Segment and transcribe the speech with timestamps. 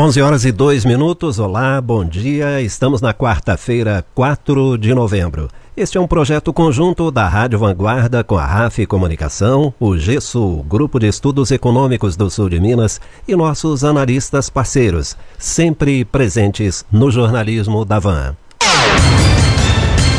[0.00, 1.38] 11 horas e 2 minutos.
[1.38, 2.62] Olá, bom dia.
[2.62, 5.50] Estamos na quarta-feira, 4 de novembro.
[5.76, 10.98] Este é um projeto conjunto da Rádio Vanguarda com a RAF Comunicação, o GESU, Grupo
[10.98, 17.84] de Estudos Econômicos do Sul de Minas, e nossos analistas parceiros, sempre presentes no jornalismo
[17.84, 18.34] da Van.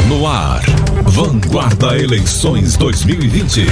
[0.07, 0.61] No ar,
[1.05, 3.65] Vanguarda Eleições 2020.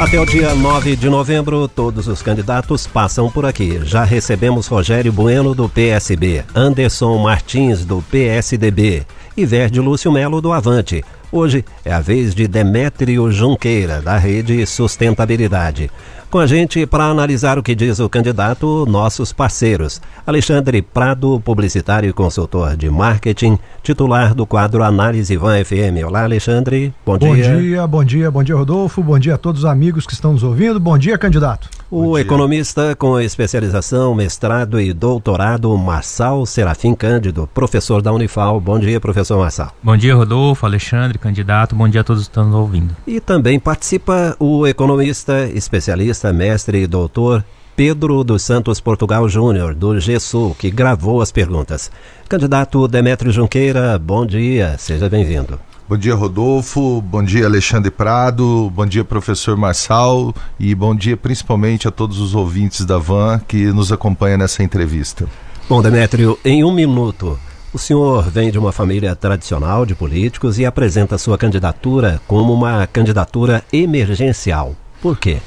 [0.00, 3.80] Até o dia 9 de novembro, todos os candidatos passam por aqui.
[3.82, 9.04] Já recebemos Rogério Bueno, do PSB, Anderson Martins, do PSDB
[9.36, 11.04] e Verde Lúcio Melo, do Avante.
[11.32, 15.90] Hoje é a vez de Demétrio Junqueira, da Rede Sustentabilidade.
[16.30, 19.98] Com a gente para analisar o que diz o candidato, nossos parceiros.
[20.26, 26.04] Alexandre Prado, publicitário e consultor de marketing, titular do quadro Análise Van FM.
[26.06, 26.92] Olá, Alexandre.
[27.06, 27.48] Bom, bom dia.
[27.48, 29.02] Bom dia, bom dia, bom dia, Rodolfo.
[29.02, 30.78] Bom dia a todos os amigos que estão nos ouvindo.
[30.78, 31.70] Bom dia, candidato.
[31.90, 38.60] O economista com especialização, mestrado e doutorado, Marçal Serafim Cândido, professor da Unifal.
[38.60, 39.72] Bom dia, professor Marçal.
[39.82, 41.74] Bom dia, Rodolfo, Alexandre, candidato.
[41.74, 42.94] Bom dia a todos que estão nos ouvindo.
[43.06, 47.42] E também participa o economista, especialista, mestre e doutor
[47.74, 51.90] Pedro dos Santos Portugal Júnior, do GESU, que gravou as perguntas.
[52.28, 55.58] Candidato Demetrio Junqueira, bom dia, seja bem-vindo.
[55.88, 57.00] Bom dia, Rodolfo.
[57.00, 58.70] Bom dia, Alexandre Prado.
[58.74, 60.34] Bom dia, professor Marçal.
[60.60, 65.26] E bom dia principalmente a todos os ouvintes da Van que nos acompanham nessa entrevista.
[65.66, 67.40] Bom, Demétrio, em um minuto,
[67.72, 72.86] o senhor vem de uma família tradicional de políticos e apresenta sua candidatura como uma
[72.86, 74.76] candidatura emergencial.
[75.00, 75.38] Por quê?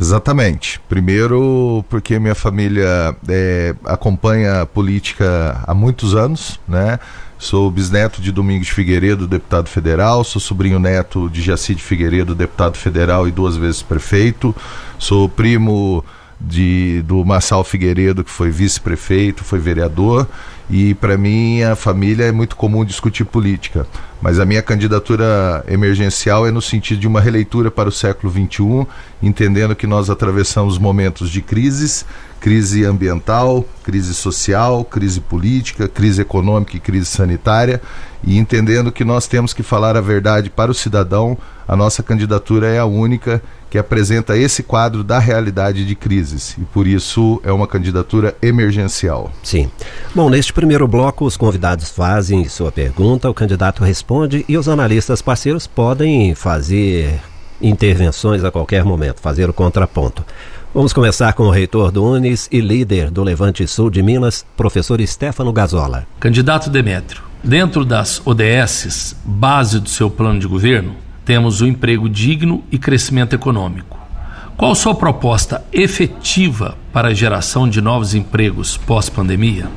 [0.00, 0.80] Exatamente.
[0.88, 6.98] Primeiro, porque minha família é, acompanha a política há muitos anos, né?
[7.40, 10.22] Sou bisneto de Domingos Figueiredo, deputado federal.
[10.22, 14.54] Sou sobrinho neto de Jacide Figueiredo, deputado federal e duas vezes prefeito.
[14.98, 16.04] Sou primo
[16.38, 20.28] de, do Marçal Figueiredo, que foi vice-prefeito, foi vereador.
[20.70, 23.86] E para mim, a família é muito comum discutir política.
[24.22, 28.86] Mas a minha candidatura emergencial é no sentido de uma releitura para o século XXI,
[29.20, 32.06] entendendo que nós atravessamos momentos de crises
[32.40, 37.82] crise ambiental, crise social, crise política, crise econômica e crise sanitária,
[38.24, 41.36] e entendendo que nós temos que falar a verdade para o cidadão,
[41.70, 46.62] a nossa candidatura é a única que apresenta esse quadro da realidade de crises e
[46.62, 49.30] por isso é uma candidatura emergencial.
[49.40, 49.70] Sim.
[50.12, 55.22] Bom, neste primeiro bloco, os convidados fazem sua pergunta, o candidato responde e os analistas
[55.22, 57.20] parceiros podem fazer
[57.62, 60.24] intervenções a qualquer momento, fazer o contraponto.
[60.74, 65.00] Vamos começar com o reitor do Unis e líder do Levante Sul de Minas, professor
[65.06, 66.04] Stefano Gazola.
[66.18, 70.96] Candidato Demétrio, dentro das ODSs, base do seu plano de governo,
[71.30, 73.96] temos o emprego digno e crescimento econômico.
[74.56, 79.70] Qual sua proposta efetiva para a geração de novos empregos pós-pandemia?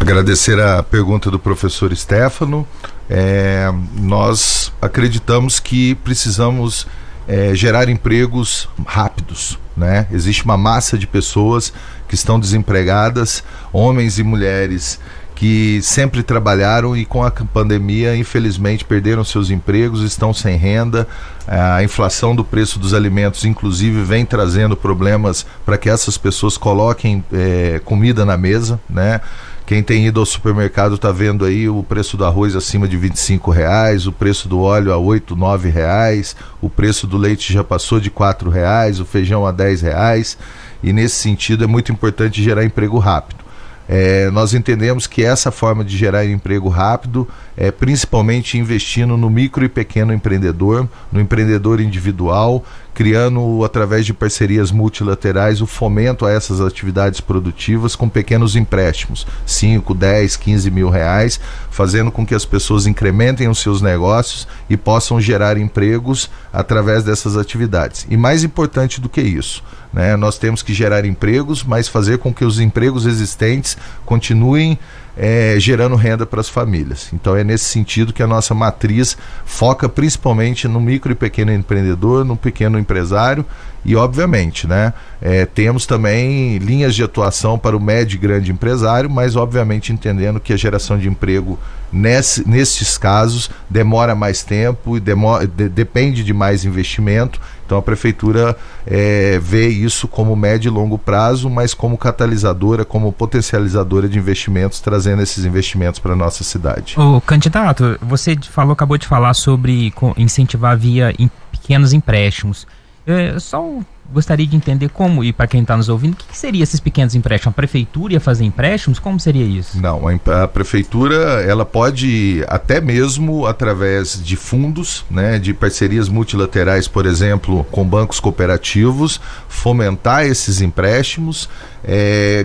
[0.00, 2.66] Agradecer a pergunta do professor Stefano.
[3.10, 6.86] É, nós acreditamos que precisamos
[7.28, 9.58] é, gerar empregos rápidos.
[9.76, 10.06] Né?
[10.10, 11.74] Existe uma massa de pessoas
[12.08, 14.98] que estão desempregadas, homens e mulheres
[15.40, 21.08] que sempre trabalharam e com a pandemia, infelizmente, perderam seus empregos, estão sem renda.
[21.48, 27.24] A inflação do preço dos alimentos, inclusive, vem trazendo problemas para que essas pessoas coloquem
[27.32, 29.22] é, comida na mesa, né?
[29.64, 33.50] Quem tem ido ao supermercado está vendo aí o preço do arroz acima de 25
[33.50, 37.98] reais, o preço do óleo a 8, 9 reais, o preço do leite já passou
[37.98, 40.36] de 4 reais, o feijão a 10 reais.
[40.82, 43.49] E nesse sentido é muito importante gerar emprego rápido.
[43.92, 49.64] É, nós entendemos que essa forma de gerar emprego rápido é principalmente investindo no micro
[49.64, 52.64] e pequeno empreendedor, no empreendedor individual,
[52.94, 59.92] criando através de parcerias multilaterais o fomento a essas atividades produtivas com pequenos empréstimos, 5,
[59.92, 65.20] 10, 15 mil reais, fazendo com que as pessoas incrementem os seus negócios e possam
[65.20, 68.06] gerar empregos através dessas atividades.
[68.08, 72.32] E mais importante do que isso, né, nós temos que gerar empregos, mas fazer com
[72.32, 74.78] que os empregos existentes continuem
[75.16, 77.10] é, gerando renda para as famílias.
[77.12, 82.24] Então é nesse sentido que a nossa matriz foca principalmente no micro e pequeno empreendedor,
[82.24, 83.44] no pequeno empresário
[83.84, 84.92] e obviamente, né,
[85.22, 90.38] é, temos também linhas de atuação para o médio e grande empresário, mas obviamente entendendo
[90.38, 91.58] que a geração de emprego
[91.90, 97.40] nesse, nesses casos demora mais tempo e demora, de, depende de mais investimento.
[97.70, 103.12] Então a prefeitura é, vê isso como médio e longo prazo, mas como catalisadora, como
[103.12, 106.98] potencializadora de investimentos, trazendo esses investimentos para a nossa cidade.
[106.98, 112.66] O candidato, você falou, acabou de falar sobre incentivar via em pequenos empréstimos.
[113.06, 113.64] É, só
[114.12, 116.80] gostaria de entender como, e para quem está nos ouvindo, o que, que seria esses
[116.80, 117.52] pequenos empréstimos?
[117.52, 118.98] A prefeitura ia fazer empréstimos?
[118.98, 119.80] Como seria isso?
[119.80, 126.88] Não, a, a, prefeitura ela pode até mesmo através de fundos, né, de parcerias multilaterais,
[126.88, 131.48] por exemplo, com bancos cooperativos, fomentar esses empréstimos,
[131.84, 132.44] é,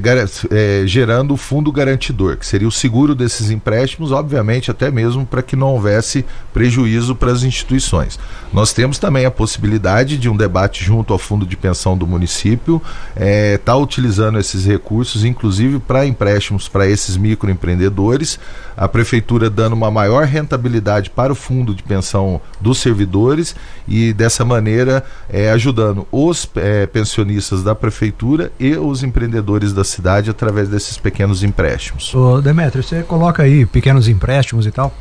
[0.51, 5.41] é, gerando o fundo garantidor, que seria o seguro desses empréstimos, obviamente até mesmo para
[5.41, 8.17] que não houvesse prejuízo para as instituições.
[8.53, 12.81] Nós temos também a possibilidade de um debate junto ao fundo de pensão do município,
[13.09, 18.39] está é, tá utilizando esses recursos, inclusive para empréstimos para esses microempreendedores,
[18.77, 23.55] a prefeitura dando uma maior rentabilidade para o fundo de pensão dos servidores
[23.87, 29.24] e dessa maneira é, ajudando os é, pensionistas da prefeitura e os empreendedores
[29.73, 32.13] da cidade através desses pequenos empréstimos.
[32.13, 34.93] Ô Demetrio, você coloca aí pequenos empréstimos e tal.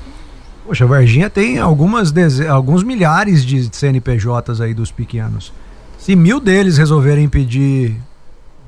[0.66, 2.12] Poxa, Varginha tem algumas
[2.48, 5.52] alguns milhares de CNPJs aí dos pequenos.
[5.98, 8.00] Se mil deles resolverem pedir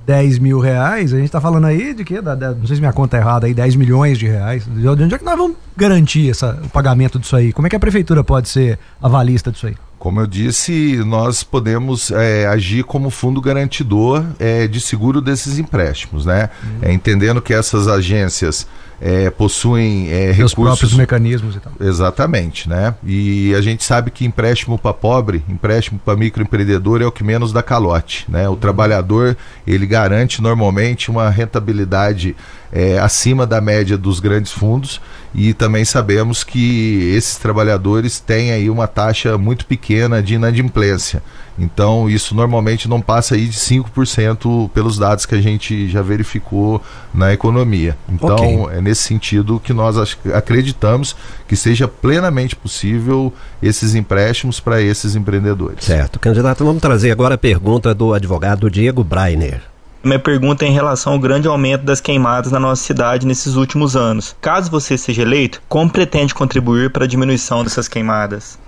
[0.07, 2.21] 10 mil reais, a gente tá falando aí de quê?
[2.21, 4.65] Da, da, não sei se minha conta é errada aí, 10 milhões de reais.
[4.65, 7.53] De onde é que nós vamos garantir essa, o pagamento disso aí?
[7.53, 9.75] Como é que a prefeitura pode ser avalista disso aí?
[9.99, 16.27] Como eu disse, nós podemos é, agir como fundo garantidor é, de seguro desses empréstimos,
[16.27, 16.51] né?
[16.63, 16.79] Uhum.
[16.83, 18.67] É, entendendo que essas agências
[19.01, 20.55] é, possuem é, recursos.
[20.55, 21.73] próprios mecanismos e tal.
[21.81, 22.95] Exatamente, né?
[23.05, 27.53] E a gente sabe que empréstimo para pobre, empréstimo para microempreendedor é o que menos
[27.53, 28.49] dá calote, né?
[28.49, 28.57] O uhum.
[28.57, 32.37] trabalhador ele garante normalmente uma rentabilidade
[32.73, 35.01] é, acima da média dos grandes fundos
[35.35, 41.23] e também sabemos que esses trabalhadores têm aí uma taxa muito pequena de inadimplência.
[41.59, 46.83] Então, isso normalmente não passa aí de 5% pelos dados que a gente já verificou
[47.15, 47.97] na economia.
[48.09, 48.79] Então, okay.
[48.79, 49.97] é nesse sentido que nós
[50.35, 51.17] acreditamos
[51.49, 55.85] que seja plenamente possível esses empréstimos para esses empreendedores.
[55.85, 56.19] Certo.
[56.19, 59.76] Candidato, vamos trazer agora a pergunta do advogado Diego Breiner.
[60.05, 63.97] Minha pergunta é em relação ao grande aumento das queimadas na nossa cidade nesses últimos
[63.97, 64.37] anos.
[64.41, 68.59] Caso você seja eleito, como pretende contribuir para a diminuição dessas queimadas?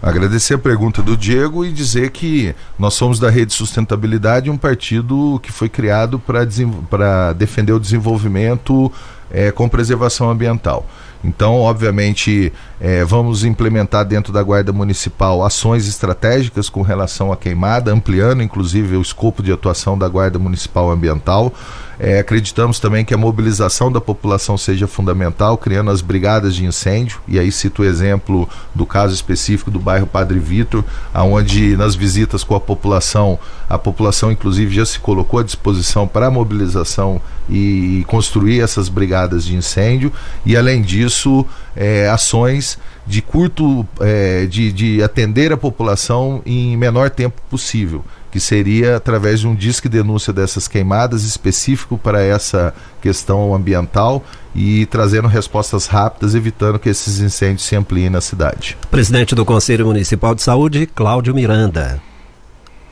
[0.00, 5.40] Agradecer a pergunta do Diego e dizer que nós somos da Rede Sustentabilidade, um partido
[5.42, 8.92] que foi criado para defender o desenvolvimento
[9.28, 10.86] é, com preservação ambiental.
[11.22, 17.92] Então, obviamente, é, vamos implementar dentro da Guarda Municipal ações estratégicas com relação à queimada,
[17.92, 21.52] ampliando inclusive o escopo de atuação da Guarda Municipal Ambiental.
[21.98, 27.20] É, acreditamos também que a mobilização da população seja fundamental, criando as brigadas de incêndio,
[27.26, 32.44] e aí cito o exemplo do caso específico do bairro Padre Vitor, aonde nas visitas
[32.44, 38.04] com a população, a população inclusive já se colocou à disposição para a mobilização e
[38.06, 40.12] construir essas brigadas de incêndio,
[40.46, 47.10] e além disso, é, ações de curto, é, de, de atender a população em menor
[47.10, 53.54] tempo possível que seria através de um disque denúncia dessas queimadas específico para essa questão
[53.54, 58.76] ambiental e trazendo respostas rápidas, evitando que esses incêndios se ampliem na cidade.
[58.90, 62.07] Presidente do Conselho Municipal de Saúde, Cláudio Miranda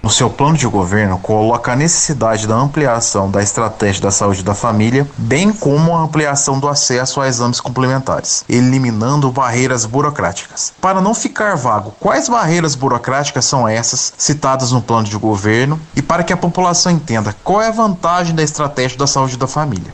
[0.07, 4.55] no seu plano de governo, coloca a necessidade da ampliação da estratégia da saúde da
[4.55, 10.73] família, bem como a ampliação do acesso a exames complementares, eliminando barreiras burocráticas.
[10.81, 16.01] Para não ficar vago, quais barreiras burocráticas são essas citadas no plano de governo e
[16.01, 19.93] para que a população entenda qual é a vantagem da estratégia da saúde da família?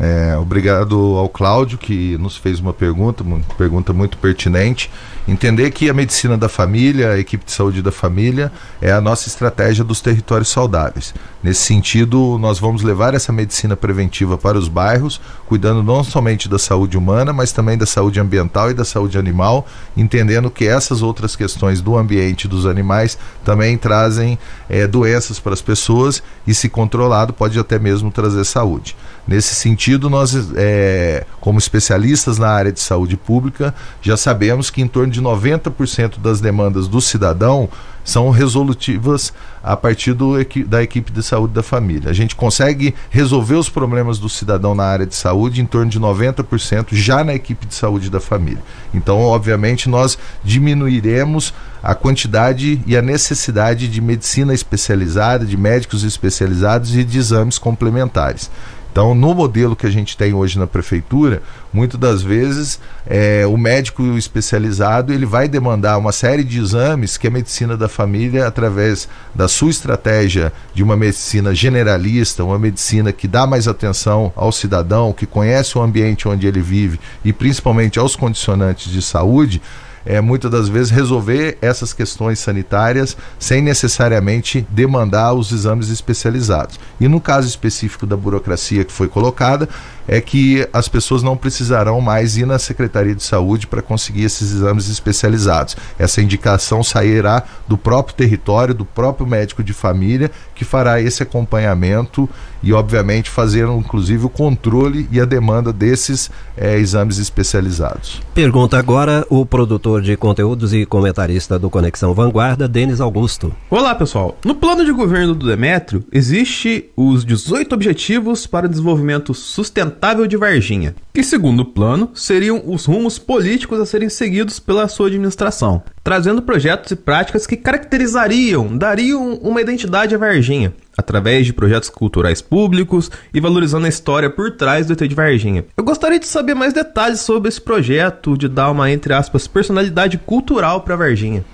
[0.00, 4.90] É, obrigado ao Cláudio que nos fez uma pergunta, uma pergunta muito pertinente.
[5.28, 9.28] Entender que a medicina da família, a equipe de saúde da família, é a nossa
[9.28, 11.12] estratégia dos territórios saudáveis.
[11.42, 16.58] Nesse sentido, nós vamos levar essa medicina preventiva para os bairros, cuidando não somente da
[16.58, 21.36] saúde humana, mas também da saúde ambiental e da saúde animal, entendendo que essas outras
[21.36, 27.34] questões do ambiente dos animais também trazem é, doenças para as pessoas e, se controlado,
[27.34, 28.96] pode até mesmo trazer saúde.
[29.28, 34.88] Nesse sentido, nós, é, como especialistas na área de saúde pública, já sabemos que em
[34.88, 37.68] torno de 90% das demandas do cidadão
[38.02, 40.32] são resolutivas a partir do,
[40.66, 42.08] da equipe de saúde da família.
[42.08, 46.00] A gente consegue resolver os problemas do cidadão na área de saúde em torno de
[46.00, 48.62] 90% já na equipe de saúde da família.
[48.94, 56.96] Então, obviamente, nós diminuiremos a quantidade e a necessidade de medicina especializada, de médicos especializados
[56.96, 58.50] e de exames complementares.
[58.90, 61.42] Então, no modelo que a gente tem hoje na prefeitura,
[61.72, 67.26] muitas das vezes é, o médico especializado ele vai demandar uma série de exames que
[67.26, 73.28] a medicina da família, através da sua estratégia de uma medicina generalista, uma medicina que
[73.28, 78.16] dá mais atenção ao cidadão, que conhece o ambiente onde ele vive e principalmente aos
[78.16, 79.62] condicionantes de saúde,
[80.08, 86.80] é, muitas das vezes, resolver essas questões sanitárias sem necessariamente demandar os exames especializados.
[86.98, 89.68] E no caso específico da burocracia que foi colocada,
[90.08, 94.50] é que as pessoas não precisarão mais ir na Secretaria de Saúde para conseguir esses
[94.52, 95.76] exames especializados.
[95.98, 102.28] Essa indicação sairá do próprio território, do próprio médico de família, que fará esse acompanhamento
[102.62, 108.22] e, obviamente, fazer inclusive o controle e a demanda desses é, exames especializados.
[108.32, 113.54] Pergunta agora o produtor de conteúdos e comentarista do Conexão Vanguarda, Denis Augusto.
[113.68, 114.38] Olá, pessoal.
[114.44, 119.97] No plano de governo do Demétrio, existe os 18 Objetivos para o Desenvolvimento Sustentável
[120.28, 125.08] de Varginha, que, segundo o plano, seriam os rumos políticos a serem seguidos pela sua
[125.08, 131.90] administração, trazendo projetos e práticas que caracterizariam, dariam uma identidade à Varginha, através de projetos
[131.90, 135.64] culturais públicos e valorizando a história por trás do ET de Varginha.
[135.76, 140.16] Eu gostaria de saber mais detalhes sobre esse projeto, de dar uma, entre aspas, personalidade
[140.18, 141.44] cultural para Varginha.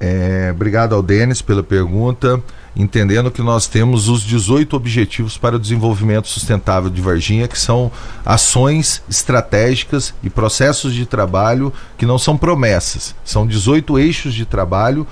[0.00, 2.42] É, obrigado ao Denis pela pergunta.
[2.78, 7.90] Entendendo que nós temos os 18 Objetivos para o Desenvolvimento Sustentável de Varginha, que são
[8.24, 15.04] ações estratégicas e processos de trabalho que não são promessas, são 18 eixos de trabalho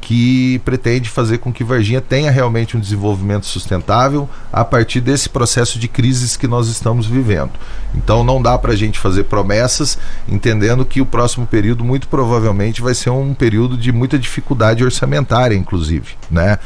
[0.00, 5.78] que pretende fazer com que Varginha tenha realmente um desenvolvimento sustentável a partir desse processo
[5.78, 7.50] de crises que nós estamos vivendo.
[7.94, 12.80] Então não dá para a gente fazer promessas, entendendo que o próximo período muito provavelmente
[12.80, 16.58] vai ser um período de muita dificuldade orçamentária, inclusive, né?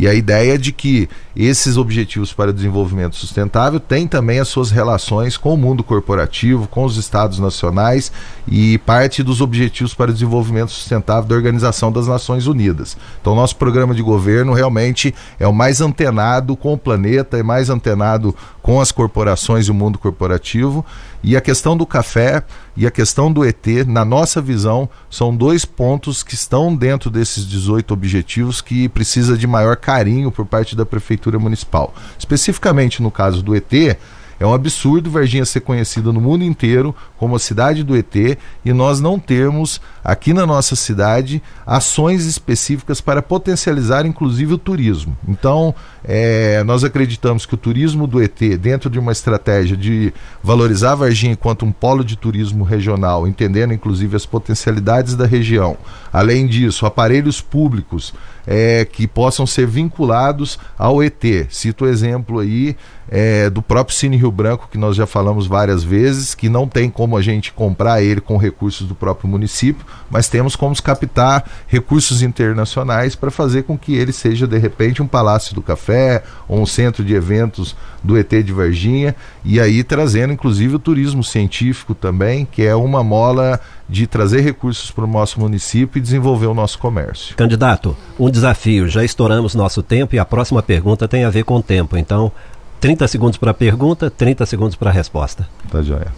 [0.00, 4.70] E a ideia é de que esses objetivos para desenvolvimento sustentável têm também as suas
[4.70, 8.10] relações com o mundo corporativo, com os estados nacionais
[8.48, 12.96] e parte dos objetivos para desenvolvimento sustentável da Organização das Nações Unidas.
[13.20, 17.68] Então, nosso programa de governo realmente é o mais antenado com o planeta, é mais
[17.68, 20.82] antenado com as corporações e o mundo corporativo.
[21.22, 22.42] E a questão do café
[22.76, 27.46] e a questão do ET, na nossa visão, são dois pontos que estão dentro desses
[27.46, 31.94] 18 objetivos que precisa de maior carinho por parte da Prefeitura Municipal.
[32.18, 33.98] Especificamente no caso do ET,
[34.40, 38.72] é um absurdo Varginha ser conhecida no mundo inteiro como a cidade do ET e
[38.72, 45.14] nós não termos aqui na nossa cidade ações específicas para potencializar inclusive o turismo.
[45.28, 50.94] Então, é, nós acreditamos que o turismo do ET, dentro de uma estratégia de valorizar
[50.94, 55.76] Varginha enquanto um polo de turismo regional, entendendo inclusive as potencialidades da região,
[56.10, 58.14] além disso, aparelhos públicos
[58.46, 61.22] é, que possam ser vinculados ao ET.
[61.50, 62.74] Cito o exemplo aí
[63.10, 66.88] é, do próprio Cine Rio Branco, que nós já falamos várias vezes, que não tem
[66.88, 72.22] como a gente comprar ele com recursos do próprio município, mas temos como captar recursos
[72.22, 76.66] internacionais para fazer com que ele seja, de repente, um Palácio do Café ou um
[76.66, 79.14] centro de eventos do ET de Varginha,
[79.44, 84.90] e aí trazendo, inclusive, o turismo científico também, que é uma mola de trazer recursos
[84.92, 87.34] para o nosso município e desenvolver o nosso comércio.
[87.36, 91.56] Candidato, um desafio, já estouramos nosso tempo e a próxima pergunta tem a ver com
[91.56, 92.30] o tempo, então
[92.80, 95.46] 30 segundos para a pergunta, 30 segundos para a resposta.
[95.70, 96.08] Tá joia.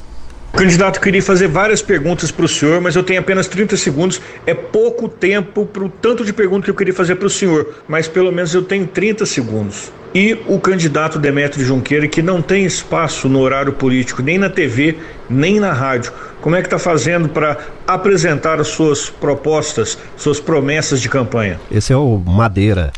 [0.53, 4.21] Candidato, queria fazer várias perguntas para o senhor, mas eu tenho apenas 30 segundos.
[4.47, 7.83] É pouco tempo para o tanto de perguntas que eu queria fazer para o senhor,
[7.89, 9.91] mas pelo menos eu tenho 30 segundos.
[10.15, 14.99] E o candidato Demetrio Junqueira, que não tem espaço no horário político, nem na TV,
[15.29, 21.01] nem na rádio, como é que está fazendo para apresentar as suas propostas, suas promessas
[21.01, 21.59] de campanha?
[21.71, 22.93] Esse é o Madeira.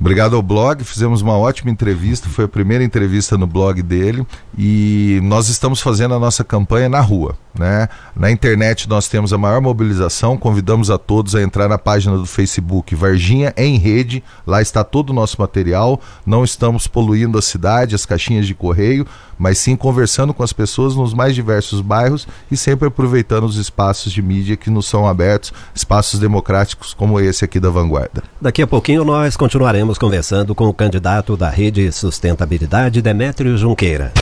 [0.00, 4.24] Obrigado ao blog, fizemos uma ótima entrevista, foi a primeira entrevista no blog dele
[4.56, 7.36] e nós estamos fazendo a nossa campanha na rua.
[7.58, 7.88] Né?
[8.14, 12.26] Na internet nós temos a maior mobilização, convidamos a todos a entrar na página do
[12.26, 16.00] Facebook Varginha em Rede, lá está todo o nosso material.
[16.24, 19.04] Não estamos poluindo a cidade, as caixinhas de correio,
[19.36, 24.12] mas sim conversando com as pessoas nos mais diversos bairros e sempre aproveitando os espaços
[24.12, 28.22] de mídia que nos são abertos, espaços democráticos como esse aqui da Vanguarda.
[28.40, 34.12] Daqui a pouquinho nós continuaremos conversando com o candidato da Rede Sustentabilidade, Demétrio Junqueira.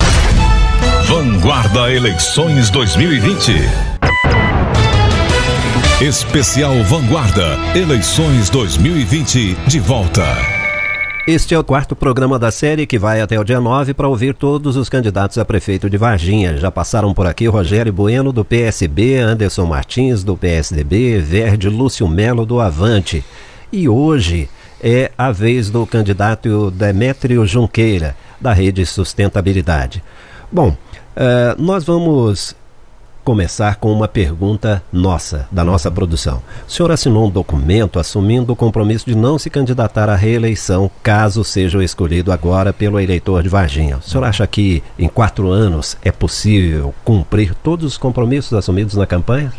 [1.06, 3.52] Vanguarda Eleições 2020.
[6.00, 10.24] Especial Vanguarda Eleições 2020 de volta.
[11.26, 14.32] Este é o quarto programa da série que vai até o dia 9 para ouvir
[14.32, 16.56] todos os candidatos a prefeito de Varginha.
[16.56, 22.46] Já passaram por aqui Rogério Bueno, do PSB, Anderson Martins, do PSDB, Verde Lúcio Melo,
[22.46, 23.24] do Avante.
[23.72, 24.48] E hoje
[24.80, 30.02] é a vez do candidato Demétrio Junqueira, da Rede Sustentabilidade.
[30.50, 30.76] Bom,
[31.16, 32.54] Uh, nós vamos
[33.24, 36.42] começar com uma pergunta nossa, da nossa produção.
[36.68, 41.42] O senhor assinou um documento assumindo o compromisso de não se candidatar à reeleição caso
[41.42, 43.96] seja escolhido agora pelo eleitor de Varginha.
[43.96, 49.06] O senhor acha que em quatro anos é possível cumprir todos os compromissos assumidos na
[49.06, 49.50] campanha?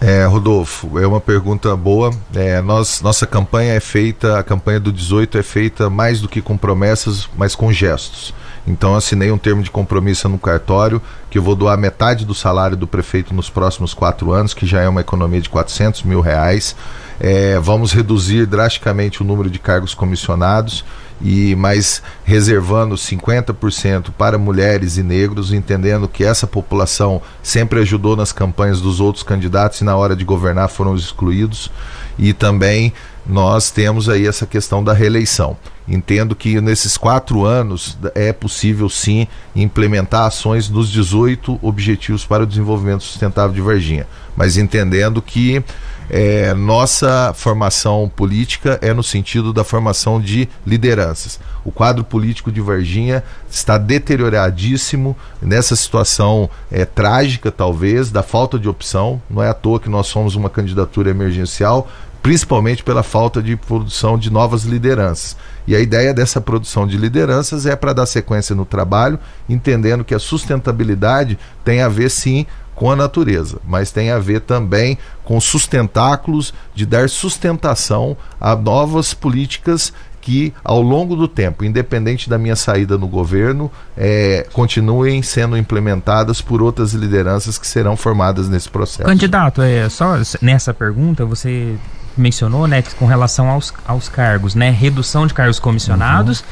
[0.00, 2.10] É, Rodolfo, é uma pergunta boa.
[2.34, 6.40] É, nós, nossa campanha é feita, a campanha do 18 é feita mais do que
[6.40, 8.32] com promessas, mas com gestos.
[8.66, 12.76] Então assinei um termo de compromisso no cartório que eu vou doar metade do salário
[12.76, 16.74] do prefeito nos próximos quatro anos, que já é uma economia de 400 mil reais.
[17.18, 20.84] É, vamos reduzir drasticamente o número de cargos comissionados
[21.20, 28.32] e mais reservando 50% para mulheres e negros, entendendo que essa população sempre ajudou nas
[28.32, 31.70] campanhas dos outros candidatos e na hora de governar foram excluídos.
[32.18, 32.92] E também
[33.26, 35.56] nós temos aí essa questão da reeleição.
[35.86, 42.46] Entendo que nesses quatro anos é possível sim implementar ações nos 18 Objetivos para o
[42.46, 45.62] Desenvolvimento Sustentável de Varginha, mas entendendo que
[46.10, 51.38] é, nossa formação política é no sentido da formação de lideranças.
[51.64, 58.68] O quadro político de Varginha está deterioradíssimo nessa situação é, trágica, talvez, da falta de
[58.68, 59.22] opção.
[59.30, 61.88] Não é à toa que nós somos uma candidatura emergencial,
[62.22, 65.36] principalmente pela falta de produção de novas lideranças.
[65.66, 70.14] E a ideia dessa produção de lideranças é para dar sequência no trabalho, entendendo que
[70.14, 75.40] a sustentabilidade tem a ver sim com a natureza, mas tem a ver também com
[75.40, 82.56] sustentáculos de dar sustentação a novas políticas que, ao longo do tempo, independente da minha
[82.56, 89.08] saída no governo, é, continuem sendo implementadas por outras lideranças que serão formadas nesse processo.
[89.08, 91.76] Candidato, é só nessa pergunta você
[92.16, 96.46] mencionou, né, com relação aos, aos cargos, né, redução de cargos comissionados uhum.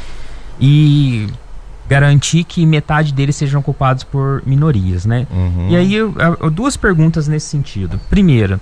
[0.60, 1.28] e
[1.88, 5.26] garantir que metade deles sejam ocupados por minorias, né?
[5.30, 5.68] Uhum.
[5.70, 7.98] E aí, eu, eu, duas perguntas nesse sentido.
[8.10, 8.60] Primeira,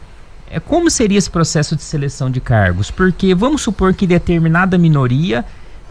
[0.49, 2.90] é como seria esse processo de seleção de cargos?
[2.90, 5.45] Porque vamos supor que determinada minoria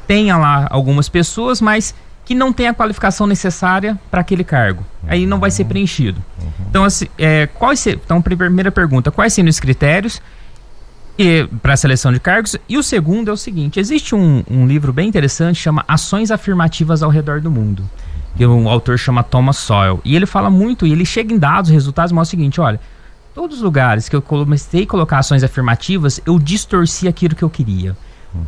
[0.08, 4.84] tenha lá algumas pessoas, mas que não tem a qualificação necessária para aquele cargo.
[5.04, 5.10] Uhum.
[5.10, 6.22] Aí não vai ser preenchido.
[6.42, 6.66] Uhum.
[6.70, 10.22] Então, assim, é, quais ser, então, primeira pergunta, quais seriam os critérios
[11.62, 12.56] para a seleção de cargos.
[12.68, 17.02] E o segundo é o seguinte: existe um, um livro bem interessante chama Ações Afirmativas
[17.02, 17.84] ao Redor do Mundo.
[18.36, 20.02] Que um autor chama Thomas Sowell.
[20.04, 22.80] E ele fala muito, e ele chega em dados, resultados, mostra o seguinte: olha,
[23.34, 27.50] todos os lugares que eu comecei a colocar ações afirmativas, eu distorci aquilo que eu
[27.50, 27.96] queria.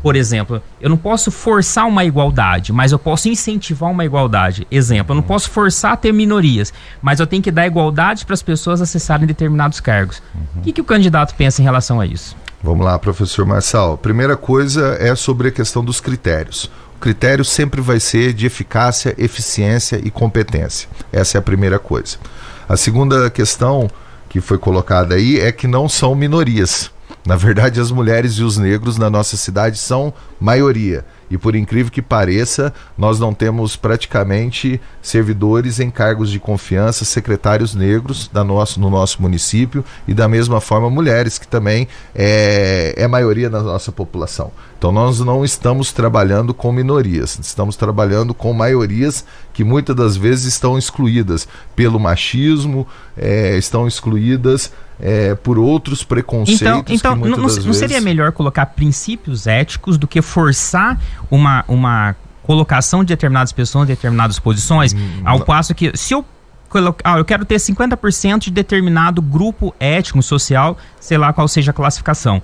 [0.02, 4.68] Por exemplo, eu não posso forçar uma igualdade, mas eu posso incentivar uma igualdade.
[4.70, 8.34] Exemplo, eu não posso forçar a ter minorias, mas eu tenho que dar igualdade para
[8.34, 10.22] as pessoas acessarem determinados cargos.
[10.58, 12.36] O que, que o candidato pensa em relação a isso?
[12.62, 13.98] Vamos lá, professor Marçal.
[13.98, 16.72] Primeira coisa é sobre a questão dos critérios.
[16.96, 20.90] O critério sempre vai ser de eficácia, eficiência e competência.
[21.12, 22.18] Essa é a primeira coisa.
[22.68, 23.88] A segunda questão
[24.28, 26.92] que foi colocada aí é que não são minorias.
[27.28, 31.04] Na verdade, as mulheres e os negros na nossa cidade são maioria.
[31.30, 37.76] E por incrível que pareça, nós não temos praticamente servidores em cargos de confiança, secretários
[37.76, 43.06] negros da nosso, no nosso município e da mesma forma mulheres, que também é, é
[43.10, 44.50] maioria da nossa população.
[44.78, 50.46] Então nós não estamos trabalhando com minorias, estamos trabalhando com maiorias que muitas das vezes
[50.46, 52.88] estão excluídas pelo machismo,
[53.18, 56.62] é, estão excluídas é, por outros preconceitos.
[56.62, 57.78] Então, então não, não, vezes...
[57.78, 63.94] seria melhor colocar princípios éticos do que forçar uma, uma colocação de determinadas pessoas em
[63.94, 64.94] determinadas posições?
[64.94, 66.26] Hum, ao passo que, se eu
[67.04, 71.74] ah, eu quero ter 50% de determinado grupo étnico, social, sei lá qual seja a
[71.74, 72.44] classificação,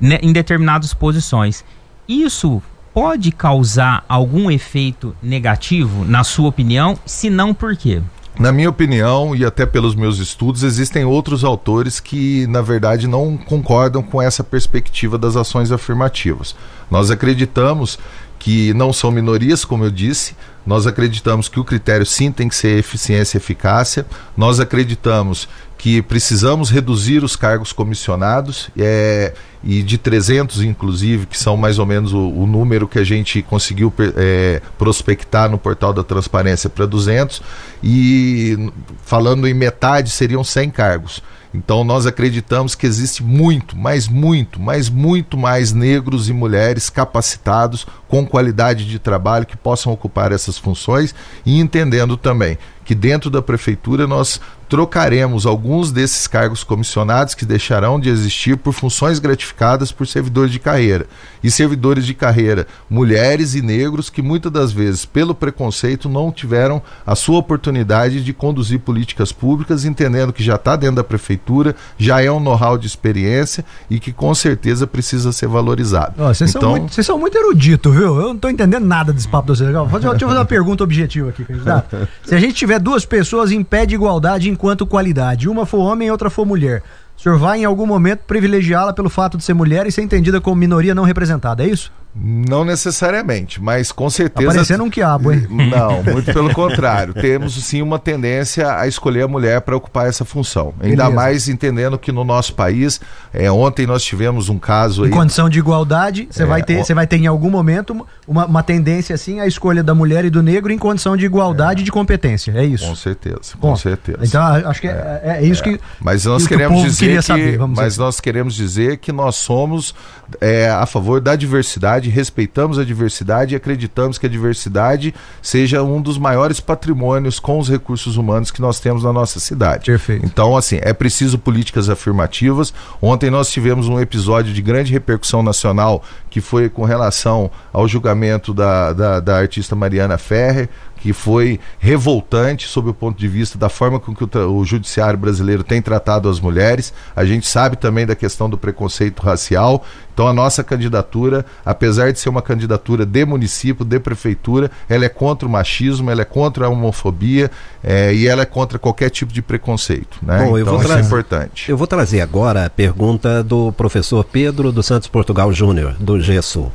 [0.00, 1.64] né, em determinadas posições.
[2.08, 2.62] Isso
[2.94, 6.96] pode causar algum efeito negativo, na sua opinião?
[7.04, 8.00] Se não, por quê?
[8.36, 13.36] Na minha opinião, e até pelos meus estudos, existem outros autores que, na verdade, não
[13.36, 16.56] concordam com essa perspectiva das ações afirmativas.
[16.90, 17.96] Nós acreditamos
[18.44, 20.36] que não são minorias, como eu disse.
[20.66, 24.04] Nós acreditamos que o critério sim tem que ser eficiência e eficácia.
[24.36, 31.56] Nós acreditamos que precisamos reduzir os cargos comissionados é, e de 300, inclusive, que são
[31.56, 36.04] mais ou menos o, o número que a gente conseguiu é, prospectar no portal da
[36.04, 37.40] transparência para 200.
[37.82, 38.70] E
[39.06, 41.22] falando em metade, seriam 100 cargos.
[41.54, 47.86] Então nós acreditamos que existe muito, mas muito, mas muito mais negros e mulheres capacitados
[48.08, 51.14] com qualidade de trabalho que possam ocupar essas funções
[51.46, 57.98] e entendendo também que dentro da prefeitura nós trocaremos alguns desses cargos comissionados que deixarão
[57.98, 61.06] de existir por funções gratificadas por servidores de carreira.
[61.42, 66.82] E servidores de carreira, mulheres e negros que muitas das vezes, pelo preconceito, não tiveram
[67.06, 72.22] a sua oportunidade de conduzir políticas públicas, entendendo que já está dentro da prefeitura, já
[72.22, 76.14] é um know-how de experiência e que com certeza precisa ser valorizado.
[76.16, 76.88] Vocês então...
[76.88, 78.16] são, são, muito eruditos, viu?
[78.16, 79.54] Eu não estou entendendo nada desse papo do.
[79.54, 82.08] Deixa eu fazer uma pergunta objetiva aqui, candidato.
[82.24, 86.08] Se a gente tiver duas pessoas em pé de igualdade enquanto qualidade, uma for homem
[86.08, 86.82] e outra for mulher,
[87.16, 90.40] o senhor vai em algum momento privilegiá-la pelo fato de ser mulher e ser entendida
[90.40, 91.92] como minoria não representada, é isso?
[92.16, 94.48] Não necessariamente, mas com certeza.
[94.48, 95.46] Tá parecendo um quiabo, hein?
[95.50, 97.12] Não, muito pelo contrário.
[97.12, 100.72] Temos sim uma tendência a escolher a mulher para ocupar essa função.
[100.80, 101.10] Ainda Beleza.
[101.10, 103.00] mais entendendo que no nosso país,
[103.32, 105.10] é, ontem nós tivemos um caso Em aí.
[105.10, 108.62] condição de igualdade, você É, vai ter, você vai ter em algum momento uma, uma
[108.62, 111.90] tendência assim à escolha da mulher e do negro em condição de igualdade e de
[111.90, 112.86] competência, é isso?
[112.86, 114.18] Com certeza, Bom, com certeza.
[114.22, 117.58] Então acho que é, é- é isso que Mas nós que queremos dizer que, saber,
[117.58, 118.02] vamos mas dizer.
[118.02, 119.94] nós queremos dizer que nós somos
[120.40, 126.00] é, a favor da diversidade, respeitamos a diversidade e acreditamos que a diversidade seja um
[126.00, 129.86] dos maiores patrimônios com os recursos humanos que nós temos na nossa cidade.
[129.86, 130.24] Perfeito.
[130.24, 132.72] Então, assim, é preciso políticas afirmativas.
[133.00, 138.52] Ontem nós tivemos um episódio de grande repercussão nacional que foi com relação ao julgamento
[138.52, 140.68] da, da, da artista Mariana Ferrer,
[141.04, 145.18] que foi revoltante sob o ponto de vista da forma com que o, o judiciário
[145.18, 146.94] brasileiro tem tratado as mulheres.
[147.14, 149.84] A gente sabe também da questão do preconceito racial.
[150.14, 155.10] Então a nossa candidatura, apesar de ser uma candidatura de município, de prefeitura, ela é
[155.10, 157.50] contra o machismo, ela é contra a homofobia
[157.82, 160.16] eh, e ela é contra qualquer tipo de preconceito.
[160.22, 160.38] Né?
[160.38, 161.70] Bom, eu então vou isso é trazer- importante.
[161.70, 166.72] Eu vou trazer agora a pergunta do professor Pedro dos Santos Portugal Júnior, do GESU.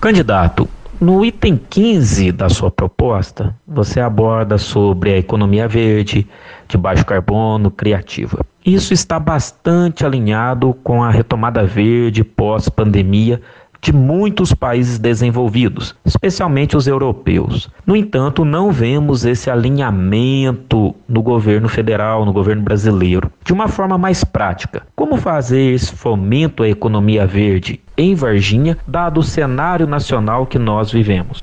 [0.00, 0.66] Candidato,
[1.00, 6.26] no item 15 da sua proposta, você aborda sobre a economia verde,
[6.68, 8.44] de baixo carbono, criativa.
[8.64, 13.40] Isso está bastante alinhado com a retomada verde pós-pandemia
[13.80, 17.70] de muitos países desenvolvidos, especialmente os europeus.
[17.86, 23.30] No entanto, não vemos esse alinhamento no governo federal, no governo brasileiro.
[23.44, 29.20] De uma forma mais prática, como fazer esse fomento à economia verde em Varginha, dado
[29.20, 31.42] o cenário nacional que nós vivemos?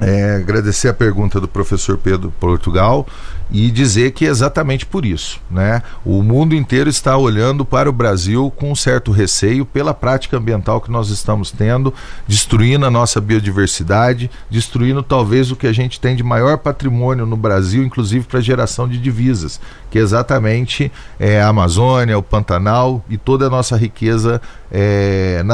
[0.00, 3.06] É, agradecer a pergunta do professor Pedro Portugal
[3.50, 5.40] e dizer que é exatamente por isso.
[5.48, 5.82] Né?
[6.04, 10.80] O mundo inteiro está olhando para o Brasil com um certo receio pela prática ambiental
[10.80, 11.94] que nós estamos tendo,
[12.26, 17.36] destruindo a nossa biodiversidade, destruindo talvez o que a gente tem de maior patrimônio no
[17.36, 23.16] Brasil, inclusive para geração de divisas, que é exatamente é, a Amazônia, o Pantanal e
[23.16, 24.40] toda a nossa riqueza
[24.72, 25.44] é,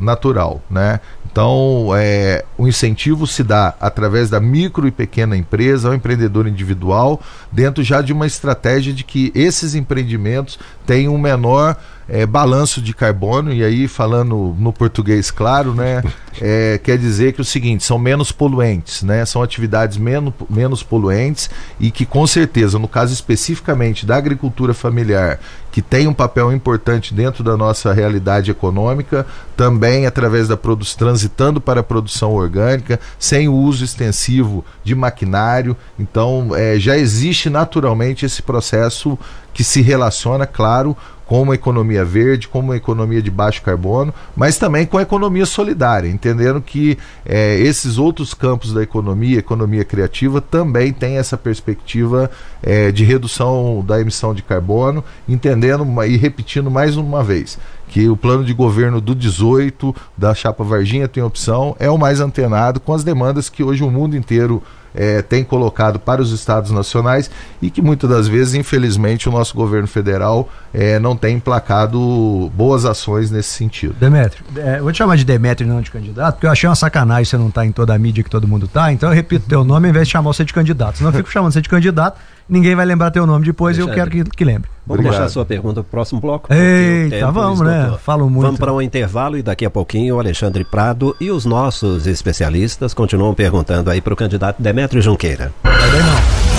[0.00, 0.62] natural.
[0.70, 0.98] Né?
[1.32, 7.22] Então, é, o incentivo se dá através da micro e pequena empresa, ao empreendedor individual,
[7.50, 11.78] dentro já de uma estratégia de que esses empreendimentos têm um menor
[12.12, 16.04] é, balanço de carbono, e aí falando no português claro, né,
[16.38, 21.48] é, quer dizer que o seguinte, são menos poluentes, né, são atividades menos, menos poluentes
[21.80, 25.40] e que com certeza, no caso especificamente da agricultura familiar,
[25.72, 31.62] que tem um papel importante dentro da nossa realidade econômica, também através da produção, transitando
[31.62, 35.74] para a produção orgânica, sem o uso extensivo de maquinário.
[35.98, 39.18] Então, é, já existe naturalmente esse processo
[39.52, 40.96] que se relaciona, claro,
[41.32, 45.46] com uma economia verde, com uma economia de baixo carbono, mas também com a economia
[45.46, 52.30] solidária, entendendo que é, esses outros campos da economia, economia criativa, também tem essa perspectiva
[52.62, 58.16] é, de redução da emissão de carbono, entendendo e repetindo mais uma vez que o
[58.16, 62.92] plano de governo do 18 da Chapa Varginha tem opção, é o mais antenado com
[62.92, 64.62] as demandas que hoje o mundo inteiro
[64.94, 69.54] eh, tem colocado para os estados nacionais e que muitas das vezes, infelizmente, o nosso
[69.54, 73.94] governo federal eh, não tem emplacado boas ações nesse sentido.
[73.98, 77.24] Demetrio, é, vou te chamar de Demetrio não de candidato, porque eu achei uma sacanagem
[77.24, 79.64] você não estar em toda a mídia que todo mundo tá, então eu repito teu
[79.64, 80.98] nome ao invés de chamar você de candidato.
[80.98, 82.18] Senão eu fico chamando você de candidato,
[82.52, 84.70] ninguém vai lembrar teu nome depois e eu quero que, que lembre.
[84.86, 85.12] Vamos Obrigado.
[85.12, 86.52] deixar a sua pergunta para o próximo bloco?
[86.52, 87.96] Eita, vamos, né?
[88.02, 88.44] Falo muito.
[88.44, 92.92] Vamos para um intervalo e daqui a pouquinho o Alexandre Prado e os nossos especialistas
[92.92, 95.52] continuam perguntando aí para o candidato Demetrio Junqueira.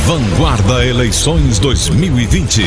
[0.06, 2.63] Vanguarda Eleições 2020.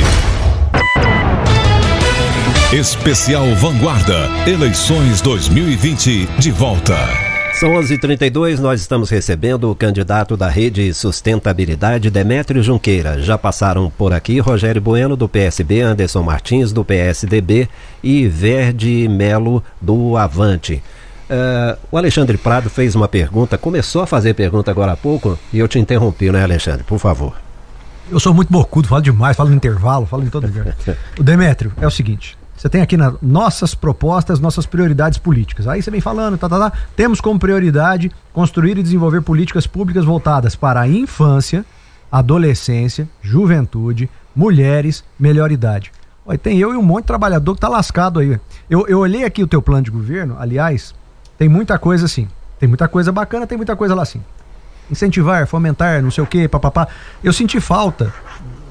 [2.72, 7.35] Especial Vanguarda Eleições 2020 de volta.
[7.58, 13.18] São 11h32, nós estamos recebendo o candidato da Rede Sustentabilidade, Demétrio Junqueira.
[13.22, 17.66] Já passaram por aqui Rogério Bueno, do PSB, Anderson Martins, do PSDB
[18.02, 20.82] e Verde Melo, do Avante.
[21.30, 25.58] Eh, o Alexandre Prado fez uma pergunta, começou a fazer pergunta agora há pouco e
[25.58, 26.84] eu te interrompi, né, Alexandre?
[26.84, 27.32] Por favor.
[28.10, 30.76] Eu sou muito bocudo, falo demais, falo no intervalo, falo em todo lugar.
[31.18, 35.66] o Demétrio, é o seguinte: você tem aqui na, nossas propostas, nossas prioridades políticas.
[35.66, 36.78] Aí você vem falando, tá, tá, tá.
[36.96, 41.64] Temos como prioridade construir e desenvolver políticas públicas voltadas para a infância,
[42.10, 45.92] adolescência, juventude, mulheres, melhor idade.
[46.24, 48.40] Olha, tem eu e um monte de trabalhador que tá lascado aí.
[48.68, 50.94] Eu, eu olhei aqui o teu plano de governo, aliás,
[51.38, 52.26] tem muita coisa assim.
[52.58, 54.22] Tem muita coisa bacana, tem muita coisa lá assim
[54.90, 56.88] incentivar, fomentar, não sei o que, papapá.
[57.22, 58.12] Eu senti falta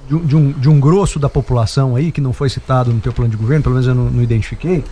[0.07, 2.99] de, um- de um, de um grosso da população aí, que não foi citado no
[2.99, 4.83] teu plano de governo, pelo menos eu não, não identifiquei,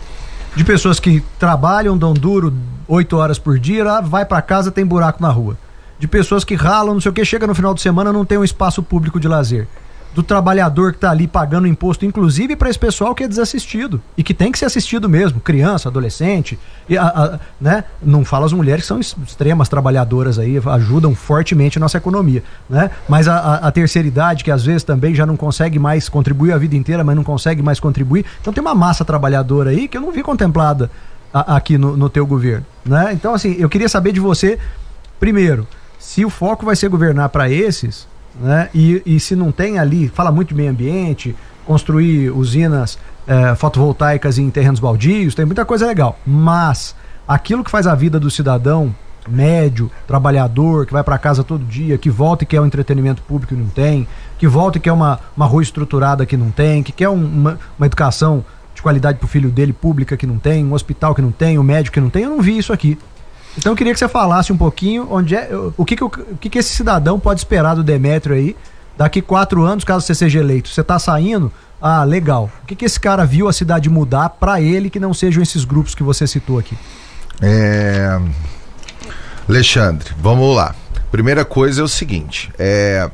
[0.56, 2.52] de pessoas que trabalham, dão duro
[2.86, 5.56] oito horas por dia, vai pra casa, tem buraco na rua.
[5.98, 8.36] De pessoas que ralam, não sei o que, chega no final de semana, não tem
[8.38, 9.66] um espaço público de lazer.
[10.14, 14.22] Do trabalhador que tá ali pagando imposto, inclusive para esse pessoal que é desassistido e
[14.22, 16.56] que tem que ser assistido mesmo, criança, adolescente,
[16.88, 17.82] e a- a- né?
[18.00, 22.44] Não fala as mulheres que são ex- extremas trabalhadoras aí, ajudam fortemente a nossa economia,
[22.70, 22.90] né?
[23.08, 26.58] Mas a, a- terceira idade, que às vezes também já não consegue mais contribuir a
[26.58, 28.24] vida inteira, mas não consegue mais contribuir.
[28.40, 30.88] Então tem uma massa trabalhadora aí que eu não vi contemplada
[31.32, 33.10] aqui no, no teu governo, né?
[33.12, 34.60] Então assim, eu queria saber de você,
[35.18, 35.66] primeiro,
[35.98, 38.06] se o foco vai ser governar para esses,
[38.40, 38.68] né?
[38.74, 41.34] E, e se não tem ali, fala muito de meio ambiente,
[41.66, 46.18] construir usinas eh, fotovoltaicas em terrenos baldios, tem muita coisa legal.
[46.26, 46.94] Mas
[47.26, 48.94] aquilo que faz a vida do cidadão
[49.26, 53.54] médio, trabalhador, que vai para casa todo dia, que volta e quer um entretenimento público
[53.54, 54.06] e não tem,
[54.38, 57.58] que volta e quer uma, uma rua estruturada que não tem, que quer um- uma,
[57.78, 58.44] uma educação
[58.74, 61.62] de qualidade pro filho dele pública que não tem, um hospital que não tem, um
[61.62, 62.98] médico que não tem, eu não vi isso aqui.
[63.56, 66.36] Então eu queria que você falasse um pouquinho onde é, o que, que, o o
[66.36, 68.56] que, que esse cidadão pode esperar do Demétrio aí
[68.96, 70.68] daqui quatro anos, caso você seja eleito.
[70.68, 71.52] Você tá saindo?
[71.80, 72.50] Ah, legal.
[72.62, 75.64] O que, que esse cara viu a cidade mudar para ele que não sejam esses
[75.64, 76.76] grupos que você citou aqui?
[77.40, 78.18] É...
[79.48, 80.74] Alexandre, vamos lá.
[81.10, 83.10] Primeira coisa é o seguinte: é...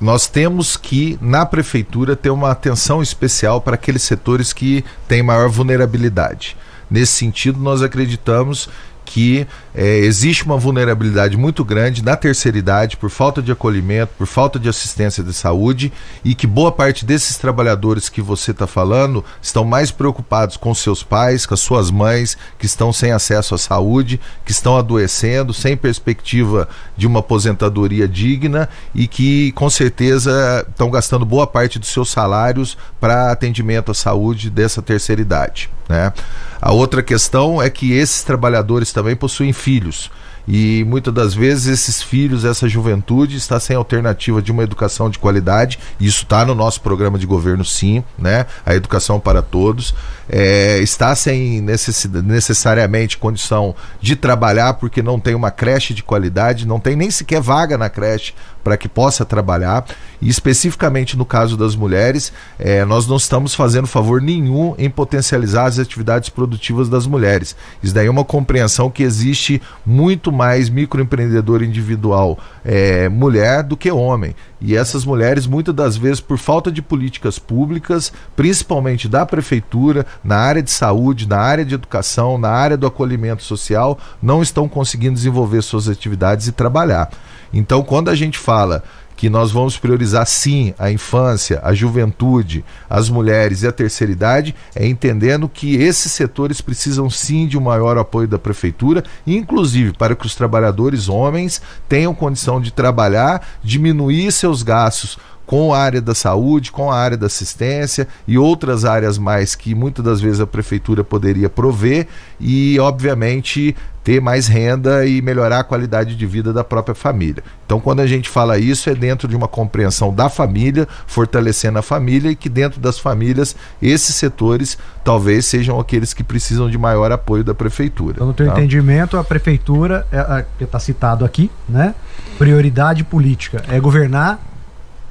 [0.00, 5.48] nós temos que, na prefeitura, ter uma atenção especial para aqueles setores que têm maior
[5.48, 6.56] vulnerabilidade.
[6.90, 8.68] Nesse sentido, nós acreditamos
[9.12, 9.44] que
[9.74, 14.56] é, existe uma vulnerabilidade muito grande na terceira idade por falta de acolhimento, por falta
[14.56, 15.92] de assistência de saúde
[16.24, 21.02] e que boa parte desses trabalhadores que você está falando estão mais preocupados com seus
[21.02, 25.76] pais, com as suas mães, que estão sem acesso à saúde, que estão adoecendo, sem
[25.76, 26.68] perspectiva
[27.00, 32.76] de uma aposentadoria digna e que com certeza estão gastando boa parte dos seus salários
[33.00, 35.70] para atendimento à saúde dessa terceira idade.
[35.88, 36.12] Né?
[36.60, 40.10] A outra questão é que esses trabalhadores também possuem filhos.
[40.46, 45.18] E muitas das vezes esses filhos, essa juventude está sem alternativa de uma educação de
[45.18, 45.78] qualidade.
[46.00, 48.46] Isso está no nosso programa de governo, sim, né?
[48.64, 49.94] A educação para todos.
[50.28, 56.78] É, está sem necessariamente condição de trabalhar porque não tem uma creche de qualidade, não
[56.78, 59.84] tem nem sequer vaga na creche para que possa trabalhar.
[60.20, 65.64] E especificamente no caso das mulheres, é, nós não estamos fazendo favor nenhum em potencializar
[65.64, 67.56] as atividades produtivas das mulheres.
[67.82, 73.90] Isso daí é uma compreensão que existe muito mais microempreendedor individual é, mulher do que
[73.90, 74.34] homem.
[74.60, 80.36] E essas mulheres, muitas das vezes, por falta de políticas públicas, principalmente da prefeitura, na
[80.36, 85.14] área de saúde, na área de educação, na área do acolhimento social, não estão conseguindo
[85.14, 87.10] desenvolver suas atividades e trabalhar.
[87.52, 88.82] Então, quando a gente fala
[89.20, 94.54] que nós vamos priorizar sim a infância, a juventude, as mulheres e a terceira idade,
[94.74, 100.16] é entendendo que esses setores precisam sim de um maior apoio da prefeitura, inclusive para
[100.16, 105.18] que os trabalhadores homens tenham condição de trabalhar, diminuir seus gastos
[105.50, 109.74] com a área da saúde, com a área da assistência e outras áreas mais que
[109.74, 112.06] muitas das vezes a prefeitura poderia prover
[112.38, 117.42] e, obviamente, ter mais renda e melhorar a qualidade de vida da própria família.
[117.66, 121.82] Então, quando a gente fala isso, é dentro de uma compreensão da família, fortalecendo a
[121.82, 127.10] família e que dentro das famílias, esses setores talvez sejam aqueles que precisam de maior
[127.10, 128.12] apoio da prefeitura.
[128.14, 128.52] Então, no teu tá?
[128.52, 131.92] entendimento, a prefeitura, é, a- que está citado aqui, né?
[132.38, 134.38] Prioridade política é governar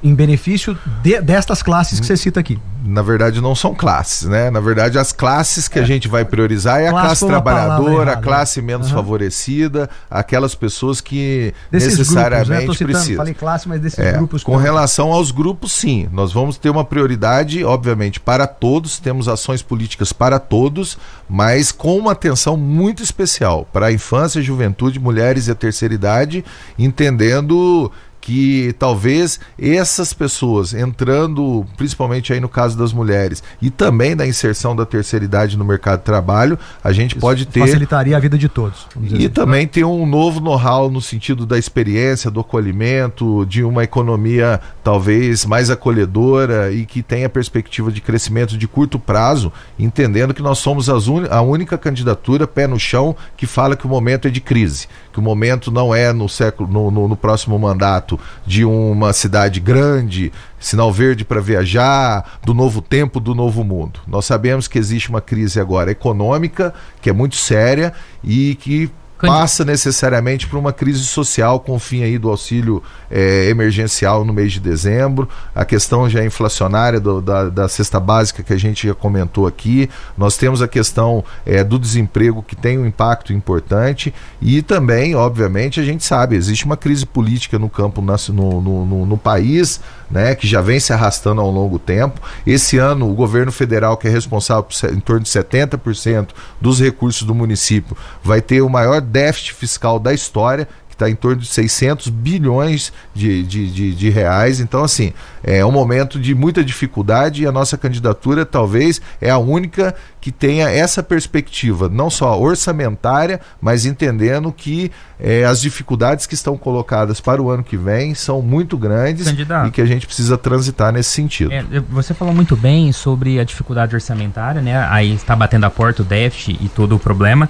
[0.02, 2.58] em benefício de- destas classes que você cita aqui.
[2.82, 4.50] Na verdade, não são classes, né?
[4.50, 8.22] Na verdade, as classes que a gente vai priorizar é a Classe trabalhadora, a errada.
[8.22, 8.96] classe menos Aham.
[8.96, 12.72] favorecida, aquelas pessoas que Desses necessariamente grupos, né?
[12.74, 13.16] Citando, precisam.
[13.18, 14.42] falei classe, mas desses É, grupos.
[14.42, 16.08] com relação aos grupos, sim.
[16.10, 20.96] Nós vamos ter uma prioridade, obviamente, para todos, temos ações políticas para todos,
[21.28, 26.42] mas com uma atenção muito especial para a infância, juventude, mulheres e a terceira idade,
[26.78, 34.26] entendendo que talvez essas pessoas entrando, principalmente aí no caso das mulheres, e também da
[34.26, 38.36] inserção da terceira idade no mercado de trabalho, a gente pode ter Facilitaria a vida
[38.36, 38.86] de todos.
[39.00, 39.28] e assim.
[39.28, 45.44] também tem um novo know-how no sentido da experiência, do acolhimento, de uma economia talvez
[45.44, 50.88] mais acolhedora e que tenha perspectiva de crescimento de curto prazo, entendendo que nós somos
[50.88, 55.18] a única candidatura pé no chão que fala que o momento é de crise, que
[55.18, 60.32] o momento não é no século no, no- no próximo mandato de uma cidade grande,
[60.58, 64.00] sinal verde para viajar, do novo tempo, do novo mundo.
[64.06, 67.92] Nós sabemos que existe uma crise agora econômica que é muito séria
[68.22, 68.90] e que
[69.20, 74.32] passa necessariamente por uma crise social com o fim aí do auxílio é, emergencial no
[74.32, 78.86] mês de dezembro, a questão já inflacionária do, da, da cesta básica que a gente
[78.86, 84.14] já comentou aqui, nós temos a questão é, do desemprego que tem um impacto importante.
[84.40, 89.06] E também, obviamente, a gente sabe, existe uma crise política no campo no, no, no,
[89.06, 89.80] no país,
[90.10, 92.20] né, que já vem se arrastando ao longo tempo.
[92.46, 96.28] Esse ano, o governo federal, que é responsável por em torno de 70%
[96.60, 101.14] dos recursos do município, vai ter o maior déficit fiscal da história, que está em
[101.14, 104.60] torno de 600 bilhões de, de, de, de, reais.
[104.60, 109.38] Então, assim, é um momento de muita dificuldade e a nossa candidatura talvez é a
[109.38, 116.34] única que tenha essa perspectiva, não só orçamentária, mas entendendo que é, as dificuldades que
[116.34, 119.68] estão colocadas para o ano que vem são muito grandes Candidato.
[119.68, 121.52] e que a gente precisa transitar nesse sentido.
[121.52, 124.86] É, você falou muito bem sobre a dificuldade orçamentária, né?
[124.90, 127.48] Aí está batendo a porta o déficit e todo o problema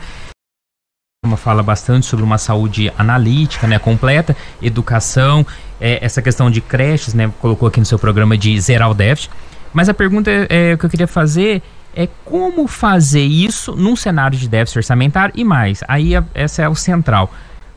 [1.37, 5.47] fala bastante sobre uma saúde analítica, né, completa, educação,
[5.79, 9.31] é, essa questão de creches, né, colocou aqui no seu programa de zerar o déficit.
[9.71, 11.63] Mas a pergunta é, que eu queria fazer
[11.95, 15.85] é como fazer isso num cenário de déficit orçamentário e mais.
[15.87, 17.31] Aí essa é o central.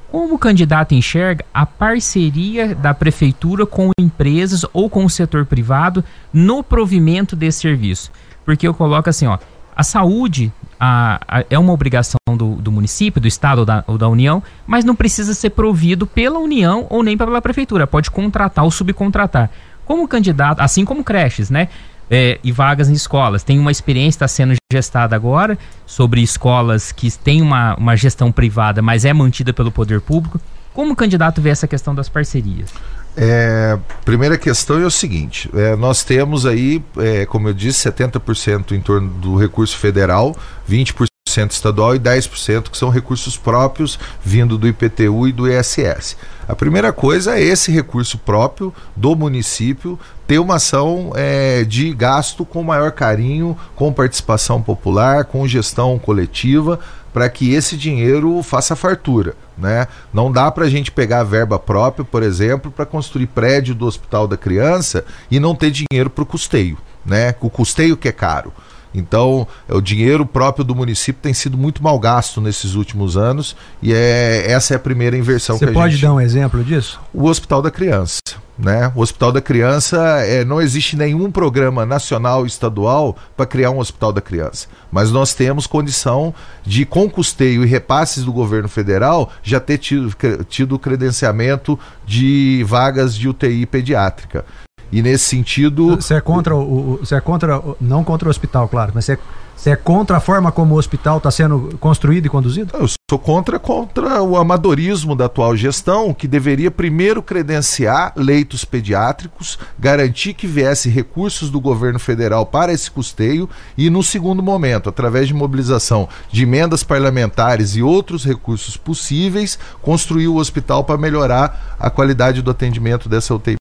[0.09, 6.01] Como o candidato enxerga a parceria da prefeitura com empresas ou com o setor privado
[6.31, 8.09] no provimento desse serviço?
[8.45, 9.37] Porque eu coloco assim, ó,
[9.75, 10.51] a saúde
[10.83, 14.43] a, a, é uma obrigação do, do, município, do estado ou da, ou da, União,
[14.67, 17.87] mas não precisa ser provido pela União ou nem pela prefeitura.
[17.87, 19.49] Pode contratar ou subcontratar.
[19.85, 21.69] Como candidato, assim como creches, né?
[22.11, 23.43] É, e vagas em escolas.
[23.43, 28.81] Tem uma experiência está sendo gestada agora sobre escolas que têm uma, uma gestão privada,
[28.81, 30.39] mas é mantida pelo poder público.
[30.73, 32.73] Como o candidato vê essa questão das parcerias?
[33.15, 38.71] É, primeira questão é o seguinte: é, nós temos aí, é, como eu disse, 70%
[38.71, 40.35] em torno do recurso federal,
[40.69, 41.07] 20%
[41.49, 46.17] estadual e 10% que são recursos próprios vindo do IPTU e do ISS.
[46.47, 49.97] A primeira coisa é esse recurso próprio do município
[50.27, 56.79] ter uma ação é, de gasto com maior carinho, com participação popular, com gestão coletiva,
[57.13, 59.35] para que esse dinheiro faça fartura.
[59.57, 59.87] Né?
[60.11, 63.85] Não dá para a gente pegar a verba própria, por exemplo, para construir prédio do
[63.85, 66.77] Hospital da Criança e não ter dinheiro para o custeio.
[67.05, 67.35] Né?
[67.39, 68.51] O custeio que é caro.
[68.93, 73.93] Então, o dinheiro próprio do município tem sido muito mal gasto nesses últimos anos e
[73.93, 75.75] é, essa é a primeira inversão Você que a gente...
[75.75, 76.99] Você pode dar um exemplo disso?
[77.13, 78.19] O Hospital da Criança.
[78.57, 78.91] Né?
[78.95, 84.13] O Hospital da Criança, é, não existe nenhum programa nacional estadual para criar um Hospital
[84.13, 84.67] da Criança.
[84.91, 90.15] Mas nós temos condição de, com custeio e repasses do governo federal, já ter tido,
[90.47, 94.45] tido credenciamento de vagas de UTI pediátrica.
[94.93, 95.95] E nesse sentido.
[95.95, 96.99] Você é contra o.
[96.99, 97.59] Você é contra.
[97.81, 99.17] Não contra o hospital, claro, mas você é,
[99.55, 102.77] você é contra a forma como o hospital está sendo construído e conduzido?
[102.77, 109.57] Eu sou contra, contra o amadorismo da atual gestão, que deveria primeiro credenciar leitos pediátricos,
[109.79, 115.27] garantir que viesse recursos do governo federal para esse custeio e, no segundo momento, através
[115.27, 121.89] de mobilização de emendas parlamentares e outros recursos possíveis, construir o hospital para melhorar a
[121.89, 123.55] qualidade do atendimento dessa UTI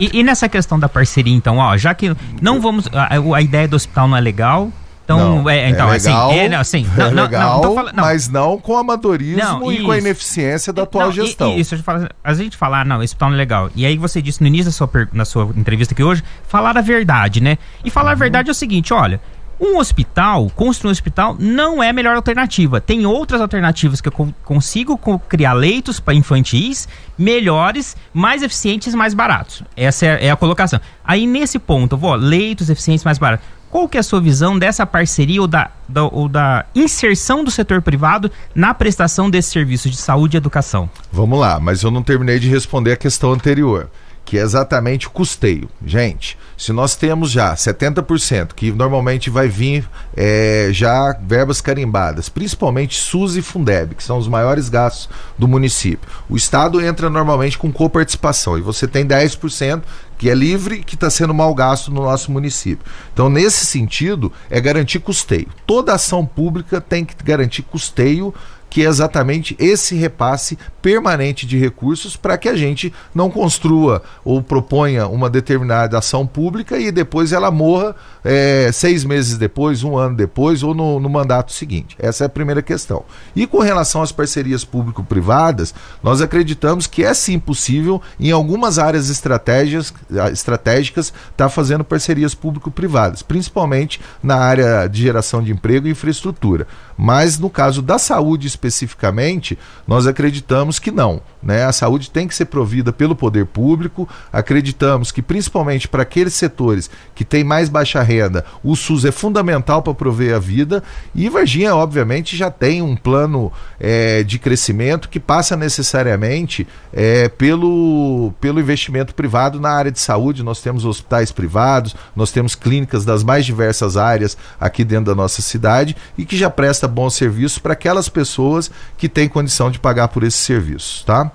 [0.00, 2.88] e, e, nessa questão da parceria, então, ó, já que não vamos.
[2.92, 4.70] A, a ideia do hospital não é legal,
[5.06, 7.94] então, não, é, então, é legal, assim, é, assim, não, é não, legal, não, falando,
[7.94, 11.52] mas não com amadorismo e com a ineficiência da atual gestão.
[11.52, 13.70] E, isso, a gente, fala, a gente falar, não, esse hospital não é legal.
[13.76, 16.80] E aí você disse no início da sua, na sua entrevista aqui hoje, falar a
[16.80, 17.56] verdade, né?
[17.84, 18.12] E falar uhum.
[18.12, 19.20] a verdade é o seguinte, olha,
[19.60, 22.80] um hospital, construir um hospital, não é a melhor alternativa.
[22.80, 29.62] Tem outras alternativas que eu consigo criar leitos para infantis melhores, mais eficientes mais baratos.
[29.76, 30.80] Essa é, é, a colocação.
[31.04, 33.46] Aí nesse ponto, vou, leitos eficientes mais baratos.
[33.70, 37.50] Qual que é a sua visão dessa parceria ou da, da, ou da inserção do
[37.50, 40.88] setor privado na prestação desse serviço de saúde e educação?
[41.12, 43.90] Vamos lá, mas eu não terminei de responder a questão anterior
[44.26, 45.70] que é exatamente o custeio.
[45.86, 52.98] Gente, se nós temos já 70%, que normalmente vai vir é, já verbas carimbadas, principalmente
[52.98, 55.08] SUS e Fundeb, que são os maiores gastos
[55.38, 59.82] do município, o Estado entra normalmente com coparticipação e você tem 10%
[60.18, 62.84] que é livre que está sendo mal gasto no nosso município.
[63.12, 65.48] Então, nesse sentido, é garantir custeio.
[65.66, 68.34] Toda ação pública tem que garantir custeio
[68.76, 74.42] que é exatamente esse repasse permanente de recursos para que a gente não construa ou
[74.42, 80.14] proponha uma determinada ação pública e depois ela morra é, seis meses depois, um ano
[80.14, 81.96] depois ou no, no mandato seguinte.
[81.98, 83.02] Essa é a primeira questão.
[83.34, 89.08] E com relação às parcerias público-privadas, nós acreditamos que é sim possível, em algumas áreas
[89.08, 89.94] estratégicas,
[90.30, 96.66] estratégicas estar tá fazendo parcerias público-privadas, principalmente na área de geração de emprego e infraestrutura.
[96.94, 101.20] Mas no caso da saúde especificamente, nós acreditamos que não.
[101.42, 101.64] Né?
[101.64, 104.08] A saúde tem que ser provida pelo poder público.
[104.32, 109.82] Acreditamos que, principalmente para aqueles setores que têm mais baixa renda, o SUS é fundamental
[109.82, 110.82] para prover a vida.
[111.14, 118.32] E Varginha, obviamente, já tem um plano é, de crescimento que passa necessariamente é, pelo,
[118.40, 120.42] pelo investimento privado na área de saúde.
[120.42, 125.40] Nós temos hospitais privados, nós temos clínicas das mais diversas áreas aqui dentro da nossa
[125.42, 128.55] cidade e que já presta bons serviços para aquelas pessoas
[128.96, 131.30] que têm condição de pagar por esses serviços, tá?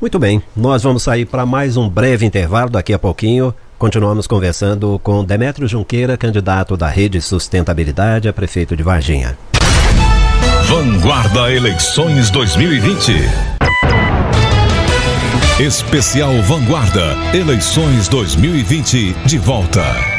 [0.00, 3.54] Muito bem, nós vamos sair para mais um breve intervalo daqui a pouquinho.
[3.78, 9.36] Continuamos conversando com Demétrio Junqueira, candidato da Rede Sustentabilidade a prefeito de Varginha.
[10.66, 13.12] Vanguarda Eleições 2020.
[15.60, 20.13] Especial Vanguarda Eleições 2020 de volta.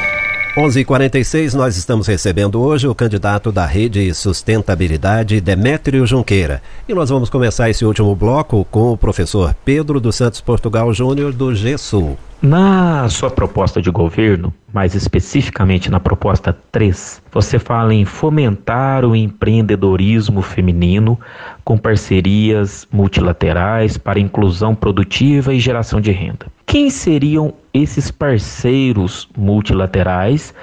[0.55, 6.61] 11:46 nós estamos recebendo hoje o candidato da Rede Sustentabilidade, Demétrio Junqueira.
[6.87, 11.33] E nós vamos começar esse último bloco com o professor Pedro dos Santos Portugal Júnior
[11.33, 12.17] do GESUL.
[12.41, 19.13] Na sua proposta de governo, mais especificamente na proposta 3, você fala em fomentar o
[19.13, 21.19] empreendedorismo feminino
[21.65, 26.45] com parcerias multilaterais para inclusão produtiva e geração de renda.
[26.65, 30.53] Quem seriam esses parceiros multilaterais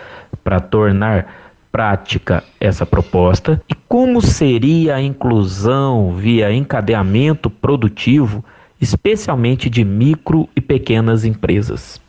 [0.42, 1.26] para tornar
[1.70, 8.42] prática essa proposta e como seria a inclusão via encadeamento produtivo,
[8.80, 12.00] especialmente de micro e pequenas empresas?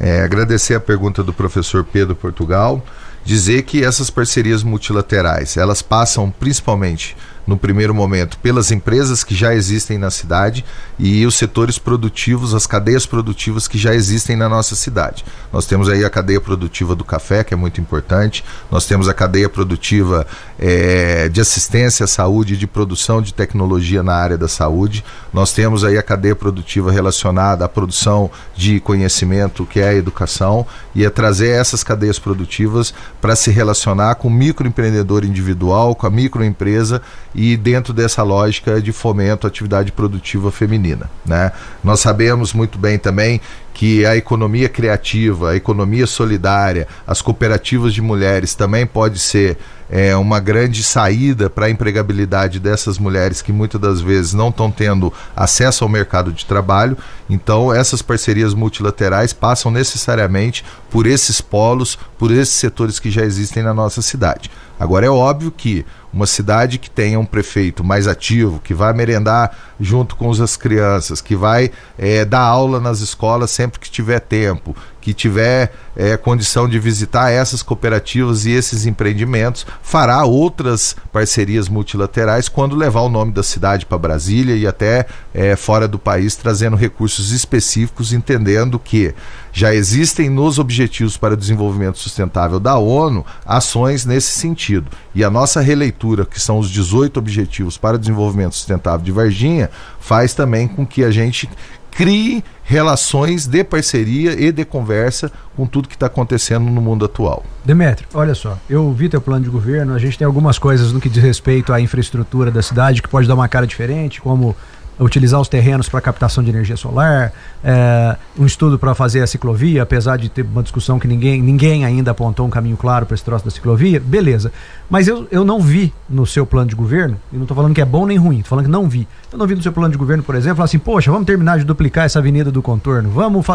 [0.00, 2.82] É, agradecer a pergunta do professor Pedro Portugal,
[3.24, 7.14] dizer que essas parcerias multilaterais elas passam principalmente
[7.46, 10.64] no primeiro momento, pelas empresas que já existem na cidade
[10.98, 15.24] e os setores produtivos, as cadeias produtivas que já existem na nossa cidade.
[15.52, 19.14] Nós temos aí a cadeia produtiva do café, que é muito importante, nós temos a
[19.14, 20.26] cadeia produtiva
[20.58, 25.84] é, de assistência à saúde de produção de tecnologia na área da saúde, nós temos
[25.84, 31.10] aí a cadeia produtiva relacionada à produção de conhecimento, que é a educação, e é
[31.10, 37.02] trazer essas cadeias produtivas para se relacionar com o microempreendedor individual, com a microempresa
[37.34, 41.10] e dentro dessa lógica de fomento à atividade produtiva feminina.
[41.24, 41.52] Né?
[41.82, 43.40] Nós sabemos muito bem também
[43.74, 49.56] que a economia criativa, a economia solidária, as cooperativas de mulheres também pode ser
[49.90, 54.70] é, uma grande saída para a empregabilidade dessas mulheres que muitas das vezes não estão
[54.70, 56.96] tendo acesso ao mercado de trabalho.
[57.28, 63.62] Então, essas parcerias multilaterais passam necessariamente por esses polos, por esses setores que já existem
[63.62, 64.50] na nossa cidade.
[64.80, 69.56] Agora, é óbvio que uma cidade que tenha um prefeito mais ativo, que vai merendar
[69.80, 74.76] junto com as crianças, que vai é, dar aula nas escolas sempre que tiver tempo,
[75.00, 82.48] que tiver é, condição de visitar essas cooperativas e esses empreendimentos, fará outras parcerias multilaterais
[82.48, 86.76] quando levar o nome da cidade para Brasília e até é, fora do país, trazendo
[86.76, 89.14] recursos específicos, entendendo que
[89.52, 94.90] já existem nos Objetivos para o Desenvolvimento Sustentável da ONU ações nesse sentido.
[95.14, 99.70] E a nossa releitura, que são os 18 Objetivos para o Desenvolvimento Sustentável de Varginha,
[100.00, 101.48] faz também com que a gente
[101.92, 107.44] crie relações de parceria e de conversa com tudo que está acontecendo no mundo atual.
[107.64, 111.00] Demetrio, olha só, eu vi teu plano de governo, a gente tem algumas coisas no
[111.00, 114.56] que diz respeito à infraestrutura da cidade que pode dar uma cara diferente, como
[114.98, 117.32] utilizar os terrenos para captação de energia solar,
[117.64, 121.84] é, um estudo para fazer a ciclovia, apesar de ter uma discussão que ninguém, ninguém
[121.84, 124.52] ainda apontou um caminho claro para esse troço da ciclovia, beleza.
[124.90, 127.80] Mas eu, eu não vi no seu plano de governo, e não estou falando que
[127.80, 129.06] é bom nem ruim, estou falando que não vi.
[129.32, 131.64] Eu não vi no seu plano de governo, por exemplo, assim, poxa, vamos terminar de
[131.64, 133.46] duplicar essa avenida do contorno, vamos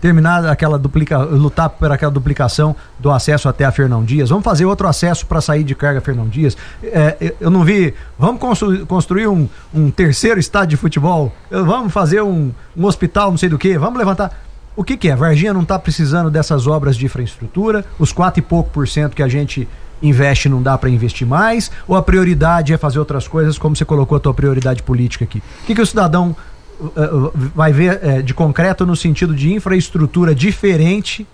[0.00, 4.64] terminar aquela duplica, lutar por aquela duplicação do acesso até a Fernão Dias, vamos fazer
[4.64, 6.56] outro acesso para sair de carga Fernão Dias.
[6.82, 12.22] É, eu não vi, vamos constru, construir um, um terceiro estádio de futebol, vamos fazer
[12.22, 14.32] um, um hospital, não sei do que, vamos levantar.
[14.76, 15.16] O que, que é?
[15.16, 19.22] Varginha não está precisando dessas obras de infraestrutura, os quatro e pouco por cento que
[19.22, 19.66] a gente
[20.02, 23.84] investe não dá para investir mais, ou a prioridade é fazer outras coisas, como você
[23.84, 25.38] colocou a tua prioridade política aqui?
[25.38, 26.36] O que, que o cidadão
[26.78, 31.26] uh, vai ver uh, de concreto no sentido de infraestrutura diferente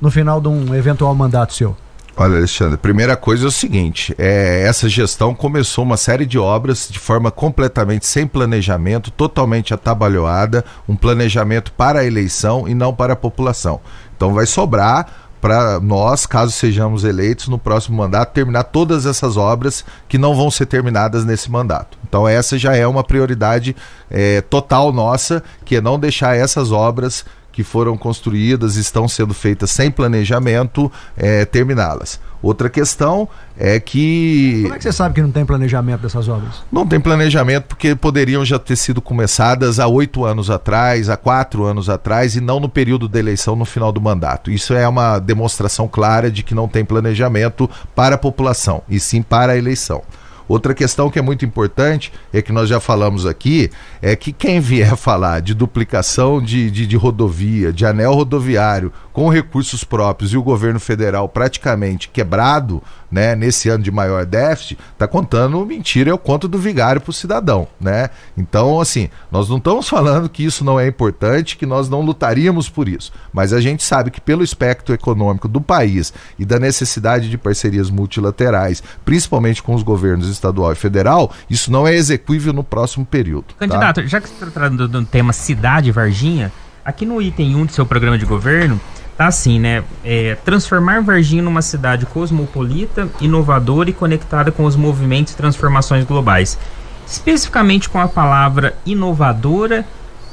[0.00, 1.76] no final de um eventual mandato seu?
[2.16, 6.88] Olha, Alexandre, primeira coisa é o seguinte: é, essa gestão começou uma série de obras
[6.90, 13.14] de forma completamente sem planejamento, totalmente atabalhoada, um planejamento para a eleição e não para
[13.14, 13.80] a população.
[14.16, 19.84] Então vai sobrar para nós, caso sejamos eleitos no próximo mandato, terminar todas essas obras
[20.06, 21.96] que não vão ser terminadas nesse mandato.
[22.06, 23.74] Então essa já é uma prioridade
[24.10, 29.70] é, total nossa, que é não deixar essas obras que foram construídas estão sendo feitas
[29.70, 32.20] sem planejamento, é, terminá-las.
[32.42, 33.28] Outra questão
[33.58, 34.60] é que.
[34.62, 36.62] Como é que você sabe que não tem planejamento dessas obras?
[36.72, 41.64] Não tem planejamento porque poderiam já ter sido começadas há oito anos atrás, há quatro
[41.64, 44.50] anos atrás, e não no período da eleição, no final do mandato.
[44.50, 49.20] Isso é uma demonstração clara de que não tem planejamento para a população, e sim
[49.20, 50.02] para a eleição.
[50.50, 53.70] Outra questão que é muito importante, é que nós já falamos aqui,
[54.02, 59.28] é que quem vier falar de duplicação de, de, de rodovia, de anel rodoviário, com
[59.28, 65.06] recursos próprios e o governo federal praticamente quebrado, né, nesse ano de maior déficit, está
[65.06, 68.10] contando mentira, é o conto do vigário para o cidadão, né?
[68.36, 72.68] Então, assim, nós não estamos falando que isso não é importante, que nós não lutaríamos
[72.68, 77.28] por isso, mas a gente sabe que pelo espectro econômico do país e da necessidade
[77.28, 82.62] de parcerias multilaterais, principalmente com os governos estadual e federal, isso não é execuível no
[82.62, 83.46] próximo período.
[83.58, 83.66] Tá?
[83.66, 84.06] Candidato, tá?
[84.06, 86.52] já que você está tratando do tema cidade Varginha,
[86.84, 88.80] aqui no item 1 do seu programa de governo,
[89.20, 89.84] tá assim, né?
[90.02, 96.58] É, transformar Varginha numa cidade cosmopolita, inovadora e conectada com os movimentos e transformações globais.
[97.06, 99.84] Especificamente com a palavra inovadora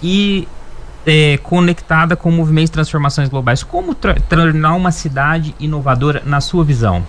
[0.01, 0.47] e
[1.05, 3.61] é, conectada com movimentos e transformações globais.
[3.61, 7.05] Como tornar uma cidade inovadora na sua visão?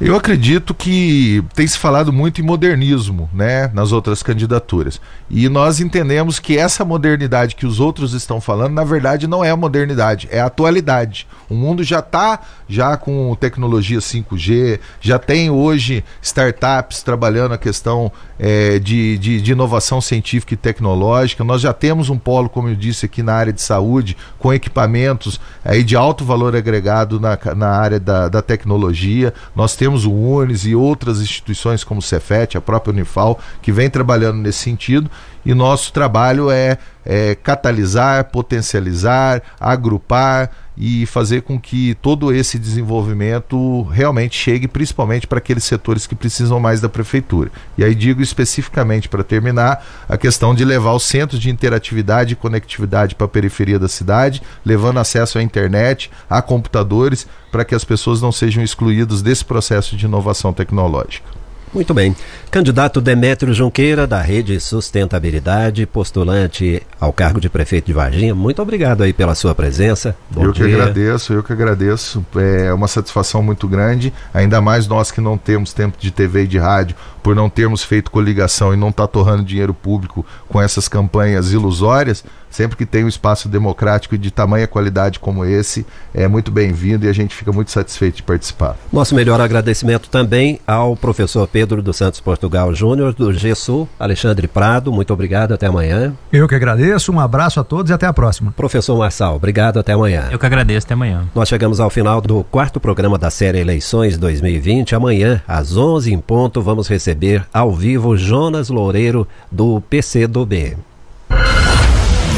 [0.00, 5.00] Eu acredito que tem se falado muito em modernismo, né, nas outras candidaturas.
[5.30, 9.50] E nós entendemos que essa modernidade que os outros estão falando, na verdade, não é
[9.50, 11.28] a modernidade, é a atualidade.
[11.48, 18.10] O mundo já está já com tecnologia 5G, já tem hoje startups trabalhando a questão
[18.38, 21.44] é, de, de, de, inovação científica e tecnológica.
[21.44, 25.40] Nós já temos um polo, como eu disse aqui, na área de saúde, com equipamentos
[25.64, 29.32] aí de alto valor agregado na, na área da, da tecnologia.
[29.54, 33.90] Nós temos o UNES e outras instituições como o Cefet, a própria Unifal, que vem
[33.90, 35.10] trabalhando nesse sentido.
[35.44, 43.82] E nosso trabalho é, é catalisar, potencializar, agrupar e fazer com que todo esse desenvolvimento
[43.82, 47.50] realmente chegue principalmente para aqueles setores que precisam mais da prefeitura.
[47.78, 52.36] E aí digo especificamente para terminar a questão de levar o centro de interatividade e
[52.36, 57.84] conectividade para a periferia da cidade, levando acesso à internet, a computadores, para que as
[57.84, 61.43] pessoas não sejam excluídas desse processo de inovação tecnológica.
[61.74, 62.14] Muito bem.
[62.52, 69.02] Candidato Demétrio Junqueira, da Rede Sustentabilidade, postulante ao cargo de prefeito de Varginha, muito obrigado
[69.02, 70.16] aí pela sua presença.
[70.30, 70.66] Bom eu dia.
[70.66, 72.24] que agradeço, eu que agradeço.
[72.36, 76.46] É uma satisfação muito grande, ainda mais nós que não temos tempo de TV e
[76.46, 76.94] de rádio,
[77.24, 81.50] por não termos feito coligação e não estar tá torrando dinheiro público com essas campanhas
[81.50, 82.24] ilusórias
[82.54, 85.84] sempre que tem um espaço democrático de tamanha qualidade como esse,
[86.14, 88.76] é muito bem-vindo e a gente fica muito satisfeito de participar.
[88.92, 94.92] Nosso melhor agradecimento também ao professor Pedro dos Santos Portugal Júnior, do GESU, Alexandre Prado,
[94.92, 96.14] muito obrigado, até amanhã.
[96.32, 98.52] Eu que agradeço, um abraço a todos e até a próxima.
[98.52, 100.28] Professor Marçal, obrigado, até amanhã.
[100.30, 101.24] Eu que agradeço, até amanhã.
[101.34, 104.94] Nós chegamos ao final do quarto programa da série Eleições 2020.
[104.94, 110.76] Amanhã, às 11 em ponto, vamos receber ao vivo Jonas Loureiro, do PCdoB.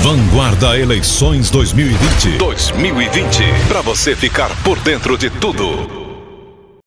[0.02, 2.38] Vanguarda Eleições 2020.
[2.38, 3.42] 2020.
[3.66, 6.05] Para você ficar por dentro de tudo.